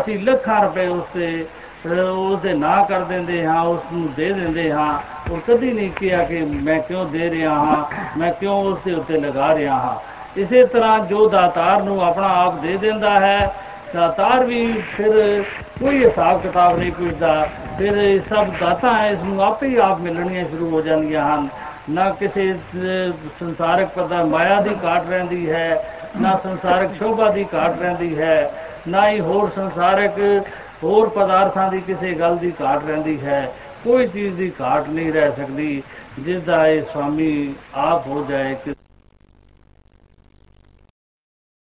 ਅਸੀਂ 0.00 0.18
ਲੱਖਾਂ 0.18 0.62
ਰੁਪਏ 0.64 0.86
ਉਸ 0.86 1.04
ਤੇ 1.14 1.46
ਅਹ 1.86 1.98
ਉਹਦੇ 1.98 2.54
ਨਾਂ 2.54 2.84
ਕਰ 2.84 3.00
ਦਿੰਦੇ 3.00 3.46
ਹਾਂ 3.46 3.60
ਉਸ 3.62 3.80
ਨੂੰ 3.92 4.08
ਦੇ 4.16 4.32
ਦਿੰਦੇ 4.32 4.72
ਹਾਂ। 4.72 4.98
ਉਹ 5.30 5.38
ਕਦੀ 5.48 5.72
ਨਹੀਂ 5.72 5.90
ਕਿਹਾ 5.90 6.22
ਕਿ 6.22 6.40
ਮੈਂ 6.42 6.78
ਕਿਉਂ 6.80 7.06
ਦੇ 7.06 7.30
ਰਿਹਾ 7.30 7.50
ਹਾਂ 7.50 7.84
ਮੈਂ 8.18 8.32
ਕਿਉਂ 8.32 8.64
ਉਸ 8.64 8.78
ਦੇ 8.84 8.92
ਉੱਤੇ 8.92 9.16
ਲਗਾ 9.16 9.54
ਰਿਹਾ 9.54 9.74
ਹਾਂ। 9.74 9.96
ਇਸੇ 10.40 10.66
ਤਰ੍ਹਾਂ 10.66 10.98
ਜੋ 11.00 11.28
ਦਾਤਾਰ 11.28 11.82
ਨੂੰ 11.82 12.02
ਆਪਣਾ 12.04 12.28
ਆਪ 12.28 12.60
ਦੇ 12.60 12.76
ਦਿੰਦਾ 12.76 13.20
ਹੈ 13.20 13.52
ਦਾਤਾਰ 13.94 14.44
ਵੀ 14.44 14.82
ਫਿਰ 14.96 15.42
ਕੋਈ 15.80 16.04
ਹਿਸਾਬ 16.04 16.40
ਕਿਤਾਬ 16.42 16.78
ਨਹੀਂ 16.78 16.92
ਪੁੱਛਦਾ। 16.92 17.48
ਫਿਰ 17.78 17.96
ਇਹ 17.96 18.20
ਸਭ 18.30 18.46
ਦਾਤਾ 18.60 18.94
ਹੈ 18.94 19.10
ਇਸ 19.10 19.18
ਨੂੰ 19.22 19.42
ਆਪੇ 19.42 19.68
ਹੀ 19.68 19.76
ਆਪ 19.76 20.00
ਮਿਲਣੀਆਂ 20.00 20.44
ਸ਼ੁਰੂ 20.44 20.70
ਹੋ 20.70 20.80
ਜਾਂਦੀਆਂ 20.80 21.34
ਹਨ। 21.34 21.48
ਨਾ 21.90 22.10
ਕਿਸੇ 22.10 22.52
ਅਹ, 22.52 23.12
ਸੰਸਾਰਿਕ 23.40 23.88
ਪਦਾ 23.88 24.24
ਮਾਇਆ 24.24 24.60
ਦੀ 24.60 24.70
ਘਾਟ 24.84 25.08
ਰਹਿੰਦੀ 25.08 25.50
ਹੈ 25.50 25.82
ਨਾ 26.20 26.40
ਸੰਸਾਰਿਕ 26.42 26.90
ਸ਼ੋਭਾ 26.98 27.30
ਦੀ 27.30 27.46
ਘਾਟ 27.54 27.80
ਰਹਿੰਦੀ 27.80 28.18
ਹੈ 28.18 28.52
ਨਾ 28.88 29.08
ਹੀ 29.08 29.20
ਹੋਰ 29.20 29.50
ਸੰਸਾਰਿਕ 29.56 30.44
ਹੋਰ 30.84 31.08
ਪਦਾਰਥਾਂ 31.08 31.70
ਦੀ 31.70 31.80
ਕਿਸੇ 31.80 32.14
ਗੱਲ 32.14 32.36
ਦੀ 32.36 32.52
ਘਾਟ 32.60 32.84
ਰਹਿੰਦੀ 32.84 33.18
ਹੈ, 33.20 33.52
ਕੋਈ 33.84 34.06
ਚੀਜ਼ 34.06 34.34
ਦੀ 34.36 34.52
ਘਾਟ 34.60 34.88
ਨਹੀਂ 34.88 35.12
ਰਹਿ 35.12 35.32
ਸਕਦੀ, 35.32 35.82
ਜਿਸ 36.18 36.42
ਦਾ 36.42 36.66
ਇਹ 36.66 36.82
ਸਵਾਮੀ 36.92 37.54
ਆਪ 37.74 38.06
ਹੋ 38.06 38.26
ਜਾਏ 38.28 38.54
ਕਿ 38.54 38.75